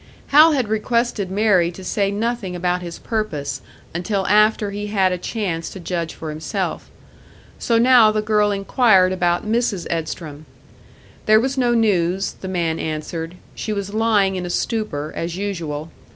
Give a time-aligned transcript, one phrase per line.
[0.29, 3.61] Hal had requested Mary to say nothing about his purpose,
[3.93, 6.89] until after he had a chance to judge for himself.
[7.59, 9.85] So now the girl inquired about Mrs.
[9.91, 10.47] Edstrom.
[11.27, 15.91] There was no news, the man answered; she was lying in a stupor, as usual.